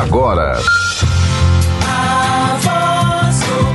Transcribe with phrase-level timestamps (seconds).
[0.00, 0.58] agora.
[1.86, 3.74] A voz do.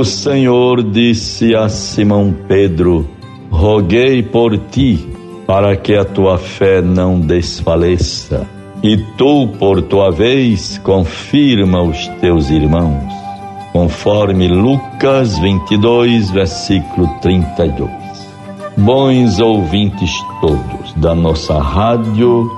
[0.00, 3.06] O Senhor disse a Simão Pedro:
[3.50, 5.06] Roguei por ti,
[5.46, 8.59] para que a tua fé não desfaleça.
[8.82, 13.12] E tu, por tua vez, confirma os teus irmãos,
[13.74, 17.90] conforme Lucas 22, versículo 32.
[18.78, 22.50] Bons ouvintes todos da nossa rádio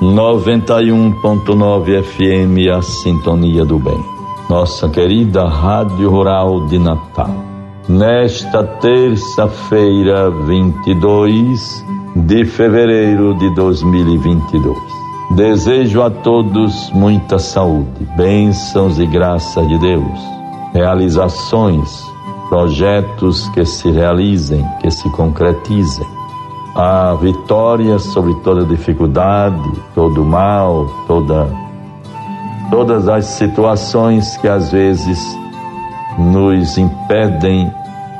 [0.00, 3.98] 91.9 FM, a Sintonia do Bem,
[4.48, 7.34] nossa querida Rádio Rural de Natal.
[7.88, 11.84] Nesta terça-feira, 22
[12.14, 15.03] de fevereiro de 2022.
[15.30, 20.20] Desejo a todos muita saúde, bênçãos e graça de Deus,
[20.72, 22.04] realizações,
[22.48, 26.06] projetos que se realizem, que se concretizem,
[26.76, 31.48] a vitória sobre toda dificuldade, todo mal, toda
[32.70, 35.18] todas as situações que às vezes
[36.18, 37.72] nos impedem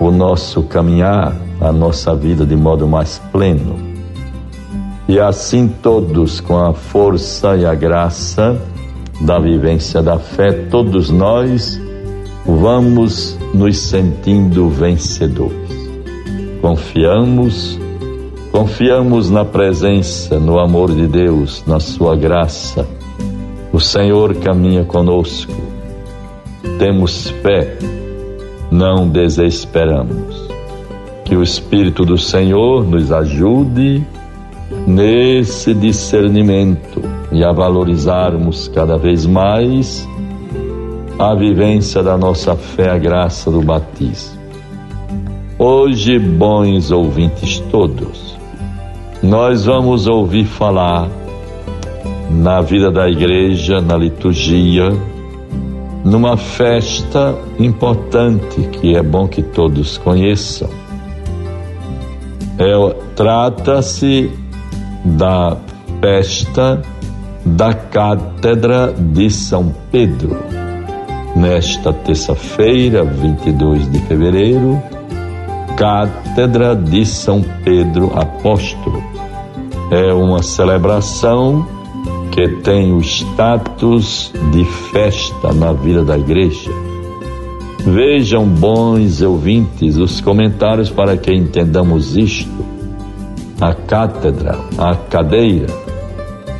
[0.00, 3.85] o nosso caminhar, a nossa vida de modo mais pleno.
[5.08, 8.60] E assim todos, com a força e a graça
[9.20, 11.80] da vivência da fé, todos nós
[12.44, 15.70] vamos nos sentindo vencedores.
[16.60, 17.78] Confiamos,
[18.50, 22.84] confiamos na presença, no amor de Deus, na sua graça.
[23.72, 25.52] O Senhor caminha conosco.
[26.80, 27.78] Temos fé,
[28.72, 30.46] não desesperamos.
[31.24, 34.04] Que o Espírito do Senhor nos ajude
[34.86, 40.08] nesse discernimento e a valorizarmos cada vez mais
[41.18, 44.36] a vivência da nossa fé, a graça do batismo.
[45.58, 48.36] Hoje, bons ouvintes todos,
[49.22, 51.08] nós vamos ouvir falar
[52.30, 54.92] na vida da igreja, na liturgia,
[56.04, 60.68] numa festa importante que é bom que todos conheçam.
[62.58, 62.74] É,
[63.16, 64.30] Trata-se
[65.06, 65.56] da
[66.00, 66.82] festa
[67.44, 70.36] da Cátedra de São Pedro.
[71.36, 74.82] Nesta terça-feira, 22 de fevereiro,
[75.76, 79.02] Cátedra de São Pedro Apóstolo.
[79.90, 81.66] É uma celebração
[82.32, 86.70] que tem o status de festa na vida da igreja.
[87.84, 92.75] Vejam, bons ouvintes, os comentários para que entendamos isto
[93.60, 95.66] a cátedra, a cadeira,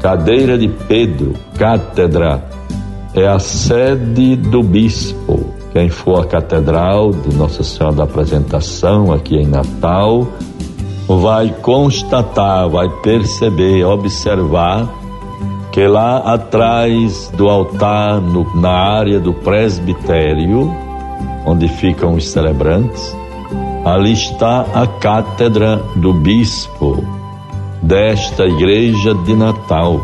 [0.00, 2.44] cadeira de Pedro, cátedra,
[3.14, 5.52] é a sede do bispo.
[5.72, 10.26] Quem for à catedral de Nossa Senhora da Apresentação aqui em Natal,
[11.08, 14.88] vai constatar, vai perceber, observar
[15.72, 20.70] que lá atrás do altar, no, na área do presbitério,
[21.46, 23.16] onde ficam os celebrantes,
[23.84, 27.04] Ali está a cátedra do bispo
[27.82, 30.00] desta igreja de Natal.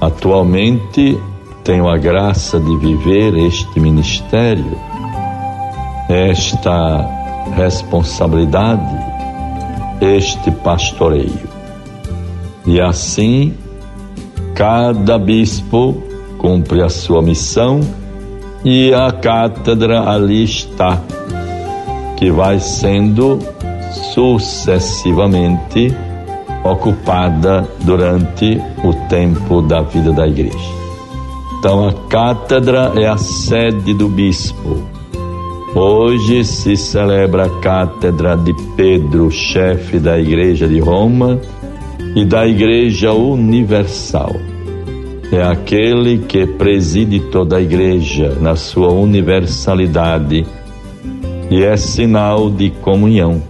[0.00, 1.18] Atualmente
[1.64, 4.78] tenho a graça de viver este ministério,
[6.08, 7.04] esta
[7.56, 8.96] responsabilidade,
[10.00, 11.48] este pastoreio.
[12.64, 13.54] E assim,
[14.54, 16.00] cada bispo
[16.38, 17.80] cumpre a sua missão
[18.64, 21.02] e a cátedra ali está
[22.18, 23.38] que vai sendo
[24.12, 25.94] sucessivamente
[26.64, 30.78] ocupada durante o tempo da vida da igreja.
[31.58, 34.82] Então a cátedra é a sede do bispo.
[35.76, 41.40] Hoje se celebra a cátedra de Pedro, chefe da igreja de Roma
[42.16, 44.34] e da igreja universal.
[45.30, 50.44] É aquele que preside toda a igreja na sua universalidade
[51.50, 53.42] e é sinal de comunhão.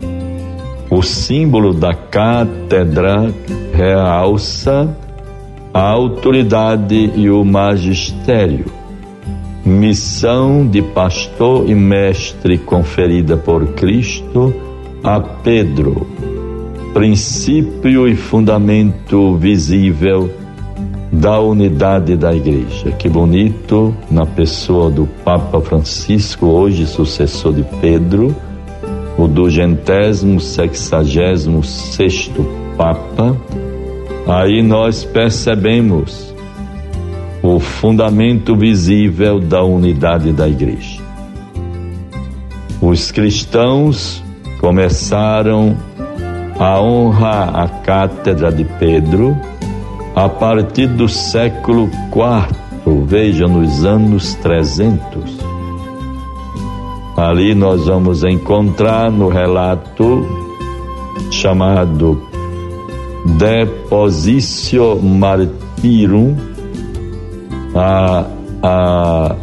[0.91, 3.33] O símbolo da cátedra
[3.73, 4.97] realça
[5.73, 8.65] a autoridade e o magistério,
[9.65, 14.55] missão de pastor e mestre conferida por Cristo
[15.05, 16.07] a Pedro,
[16.95, 20.31] princípio e fundamento visível
[21.13, 22.91] da unidade da igreja.
[22.93, 28.35] Que bonito na pessoa do Papa Francisco, hoje sucessor de Pedro,
[29.17, 32.47] o dugentésimo sexagésimo sexto
[32.77, 33.37] Papa.
[34.27, 36.35] Aí nós percebemos
[37.43, 41.01] o fundamento visível da unidade da igreja.
[42.81, 44.23] Os cristãos
[44.61, 45.77] começaram
[46.59, 49.37] a honrar a cátedra de Pedro
[50.15, 55.39] a partir do século IV, veja, nos anos 300.
[57.17, 60.25] Ali nós vamos encontrar no relato
[61.31, 62.23] chamado
[63.37, 66.37] Depositio Martyrum,
[67.75, 68.25] a,
[68.63, 69.37] a,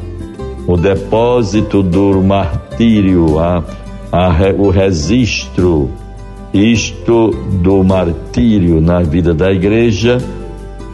[0.68, 3.64] o depósito do martírio, a,
[4.12, 5.90] a, o registro,
[6.54, 7.32] isto
[7.62, 10.18] do martírio na vida da igreja,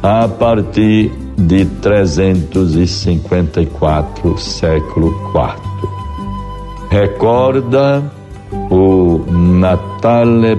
[0.03, 5.53] a partir de 354, século IV.
[6.89, 8.11] Recorda
[8.69, 10.57] o Natale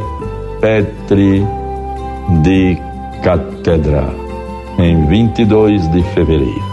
[0.61, 1.47] Petri
[2.43, 2.79] de
[3.23, 4.11] Catedra,
[4.79, 6.73] em 22 de fevereiro.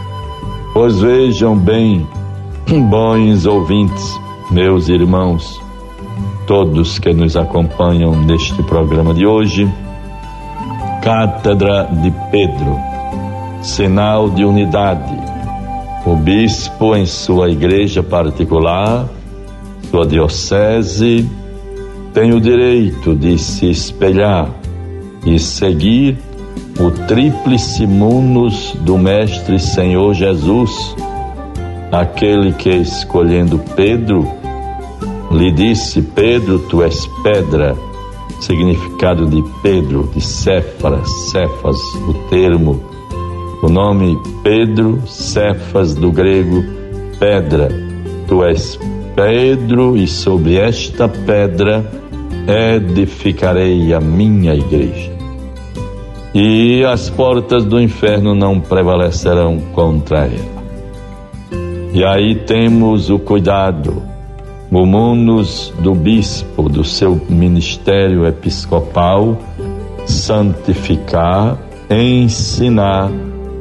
[0.74, 2.06] Pois vejam bem,
[2.90, 4.20] bons ouvintes,
[4.52, 5.62] meus irmãos,
[6.46, 9.68] todos que nos acompanham neste programa de hoje,
[11.02, 12.78] Cátedra de Pedro,
[13.62, 15.18] sinal de unidade.
[16.06, 19.08] O bispo, em sua igreja particular,
[19.90, 21.30] sua diocese,
[22.14, 24.50] tem o direito de se espelhar
[25.26, 26.18] e seguir
[26.80, 30.96] o tríplice munus do Mestre Senhor Jesus,
[31.92, 34.28] aquele que, escolhendo Pedro,
[35.32, 37.89] lhe disse: Pedro, tu és pedra
[38.40, 41.78] significado de Pedro, de Céfara, Cefas,
[42.08, 42.82] o termo,
[43.62, 46.64] o nome Pedro, Cefas do grego,
[47.20, 47.70] pedra.
[48.28, 48.80] Tu és
[49.16, 51.86] Pedro e sobre esta pedra
[52.48, 55.12] edificarei a minha igreja.
[56.34, 60.60] E as portas do inferno não prevalecerão contra ela.
[61.92, 64.04] E aí temos o cuidado
[64.72, 69.38] o munus do bispo, do seu ministério episcopal,
[70.06, 71.58] santificar,
[71.90, 73.10] ensinar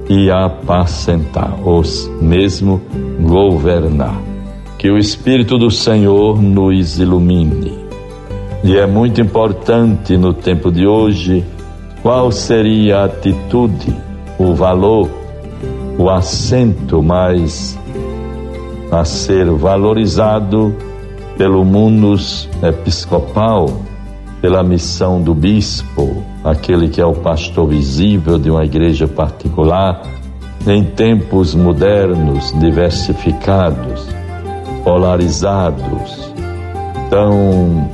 [0.09, 1.83] e apacentar, ou
[2.21, 2.81] mesmo
[3.21, 4.21] governar.
[4.77, 7.73] Que o Espírito do Senhor nos ilumine.
[8.63, 11.45] E é muito importante no tempo de hoje
[12.03, 13.95] qual seria a atitude,
[14.39, 15.09] o valor,
[15.99, 17.79] o assento mais
[18.91, 20.75] a ser valorizado
[21.39, 23.81] pelo munus episcopal,
[24.43, 30.03] pela missão do bispo, aquele que é o pastor visível de uma igreja particular,
[30.67, 34.09] em tempos modernos, diversificados,
[34.83, 36.35] polarizados,
[37.09, 37.89] tão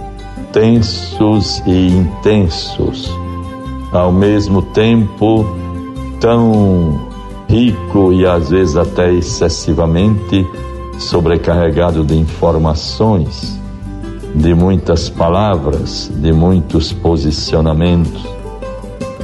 [0.51, 3.11] tensos e intensos,
[3.93, 5.45] ao mesmo tempo
[6.19, 7.13] tão
[7.49, 10.47] rico e às vezes até excessivamente
[10.99, 13.59] sobrecarregado de informações,
[14.35, 18.27] de muitas palavras, de muitos posicionamentos.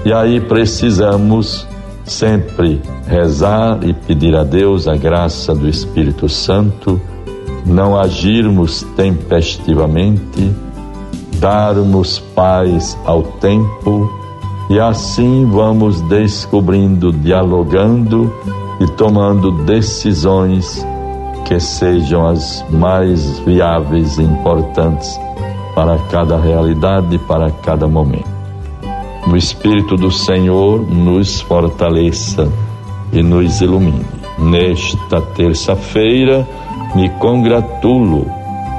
[0.04, 1.66] E aí precisamos
[2.04, 7.00] sempre rezar e pedir a Deus a graça do Espírito Santo,
[7.66, 10.50] não agirmos tempestivamente,
[11.38, 14.20] darmos paz ao tempo
[14.70, 18.32] e assim vamos descobrindo, dialogando
[18.80, 20.86] e tomando decisões
[21.44, 25.18] que sejam as mais viáveis e importantes
[25.74, 28.28] para cada realidade, para cada momento.
[29.30, 32.50] O Espírito do Senhor nos fortaleça
[33.12, 34.04] e nos ilumine.
[34.38, 36.46] Nesta terça-feira,
[36.94, 38.26] me congratulo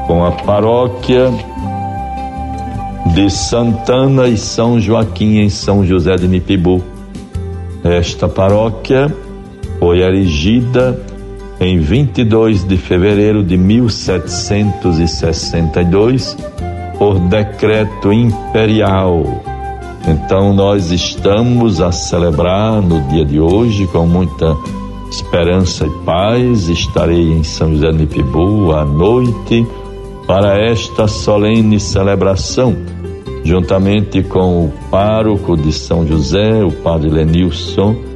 [0.08, 1.32] com a paróquia
[3.14, 6.82] de Santana e São Joaquim, em São José de Mipibu.
[7.84, 9.14] Esta paróquia
[9.80, 11.00] foi erigida
[11.62, 16.36] em 22 de fevereiro de 1762,
[16.98, 19.24] por decreto imperial.
[20.08, 24.58] Então nós estamos a celebrar no dia de hoje com muita
[25.12, 26.68] esperança e paz.
[26.68, 29.64] Estarei em São José de Nipibu à noite
[30.26, 32.76] para esta solene celebração,
[33.44, 38.10] juntamente com o pároco de São José, o padre Lenilson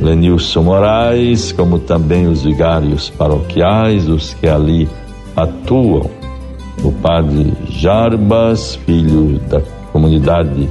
[0.00, 4.88] Lenilson Moraes, como também os vigários paroquiais, os que ali
[5.36, 6.10] atuam,
[6.82, 9.60] o padre Jarbas, filho da
[9.92, 10.68] comunidade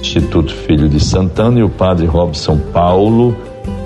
[0.00, 3.36] Instituto Filho de Santana, e o padre Robson Paulo,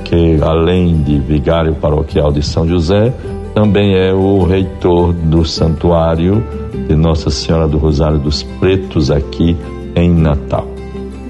[0.04, 3.12] que além de vigário paroquial de São José,
[3.54, 6.44] também é o reitor do santuário
[6.88, 9.56] de Nossa Senhora do Rosário dos Pretos aqui
[9.94, 10.66] em Natal.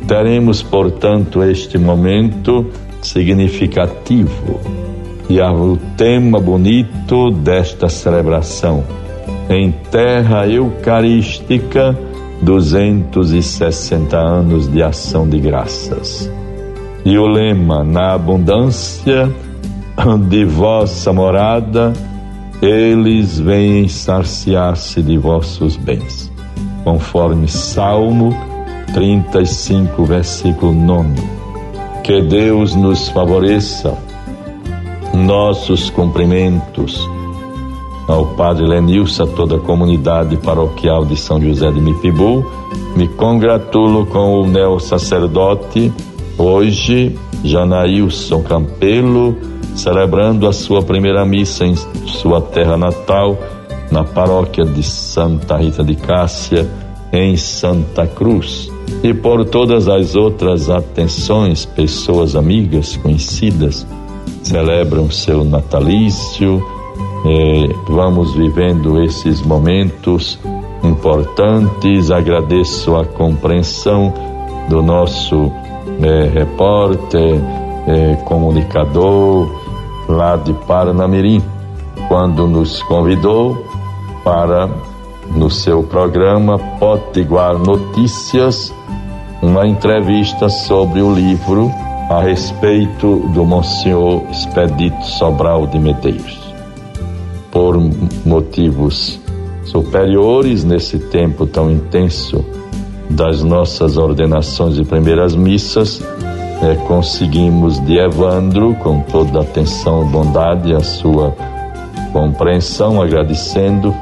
[0.06, 2.66] Teremos, portanto, este momento
[3.10, 4.60] significativo
[5.28, 8.84] E o tema bonito desta celebração,
[9.48, 11.98] em terra eucarística,
[12.42, 16.30] 260 anos de ação de graças.
[17.04, 19.32] E o lema, na abundância
[20.28, 21.92] de vossa morada,
[22.62, 26.30] eles vêm saciar-se de vossos bens.
[26.84, 28.36] Conforme Salmo
[28.94, 31.45] 35, versículo 9.
[32.06, 33.98] Que Deus nos favoreça,
[35.12, 37.04] nossos cumprimentos
[38.06, 42.48] ao Padre Lenilson, a toda a comunidade paroquial de São José de Mipibu.
[42.94, 45.92] Me congratulo com o neo sacerdote,
[46.38, 49.36] hoje, Janaílson Campelo,
[49.74, 51.74] celebrando a sua primeira missa em
[52.06, 53.36] sua terra natal,
[53.90, 56.70] na paróquia de Santa Rita de Cássia,
[57.12, 58.70] em Santa Cruz.
[59.02, 63.86] E por todas as outras atenções, pessoas amigas, conhecidas,
[64.42, 66.62] celebram seu natalício,
[67.24, 70.38] eh, vamos vivendo esses momentos
[70.82, 72.10] importantes.
[72.10, 74.12] Agradeço a compreensão
[74.68, 75.50] do nosso
[76.00, 77.40] eh, repórter,
[77.88, 79.48] eh, comunicador
[80.08, 81.42] lá de Paranamirim,
[82.08, 83.56] quando nos convidou
[84.22, 84.68] para,
[85.34, 88.72] no seu programa Potiguar Notícias,
[89.42, 91.70] uma entrevista sobre o livro
[92.10, 96.38] a respeito do Monsenhor Expedito Sobral de Medeiros.
[97.50, 97.76] Por
[98.24, 99.20] motivos
[99.64, 102.44] superiores nesse tempo tão intenso
[103.10, 106.02] das nossas ordenações e primeiras missas,
[106.62, 111.34] é, conseguimos de Evandro, com toda a atenção e bondade, a sua
[112.12, 113.94] compreensão, agradecendo,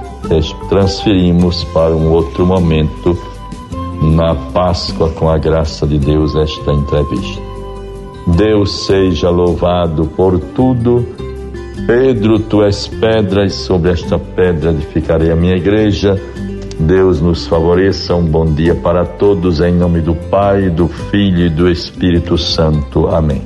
[0.68, 3.16] transferimos para um outro momento,
[4.02, 7.42] na Páscoa, com a graça de Deus, esta entrevista.
[8.26, 11.06] Deus seja louvado por tudo
[11.86, 16.18] Pedro, tu és pedra, e sobre esta pedra edificarei a minha igreja.
[16.78, 18.14] Deus nos favoreça.
[18.14, 23.08] Um bom dia para todos, em nome do Pai, do Filho e do Espírito Santo.
[23.08, 23.42] Amém.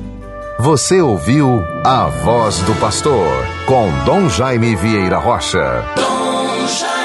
[0.57, 3.27] Você ouviu a voz do pastor
[3.65, 5.83] com Dom Jaime Vieira Rocha.
[6.69, 6.98] Dom Jaime.